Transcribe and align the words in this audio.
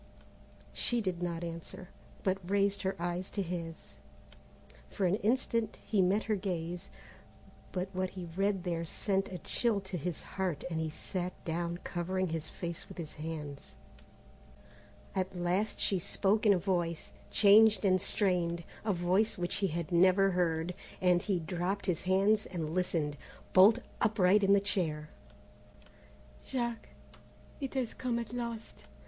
She 0.73 0.99
did 0.99 1.21
not 1.21 1.43
answer, 1.43 1.89
but 2.23 2.39
raised 2.49 2.81
her 2.81 2.95
eyes 2.97 3.29
to 3.29 3.43
his. 3.43 3.93
For 4.89 5.05
an 5.05 5.17
instant 5.17 5.77
he 5.85 6.01
met 6.01 6.23
her 6.23 6.35
gaze, 6.35 6.89
but 7.71 7.87
what 7.93 8.09
he 8.09 8.27
read 8.35 8.63
there 8.63 8.83
sent 8.83 9.31
a 9.31 9.37
chill 9.37 9.79
to 9.81 9.97
his 9.99 10.23
heart 10.23 10.63
and 10.71 10.79
he 10.81 10.89
sat 10.89 11.33
down 11.45 11.77
covering 11.83 12.29
his 12.29 12.49
face 12.49 12.89
with 12.89 12.97
his 12.97 13.13
hands. 13.13 13.75
At 15.13 15.35
last 15.37 15.79
she 15.79 15.99
spoke 15.99 16.47
in 16.47 16.53
a 16.53 16.57
voice, 16.57 17.11
changed 17.29 17.85
and 17.85 18.01
strained, 18.01 18.63
a 18.83 18.93
voice 18.93 19.37
which 19.37 19.57
he 19.57 19.67
had 19.67 19.91
never 19.91 20.31
heard, 20.31 20.73
and 20.99 21.21
he 21.21 21.39
dropped 21.39 21.85
his 21.85 22.01
hands 22.01 22.47
and 22.47 22.73
listened, 22.73 23.17
bolt 23.53 23.77
upright 24.01 24.43
in 24.43 24.55
his 24.55 24.63
chair. 24.63 25.09
"Jack, 26.43 26.89
it 27.59 27.75
has 27.75 27.93
come 27.93 28.17
at 28.17 28.33
last. 28.33 28.85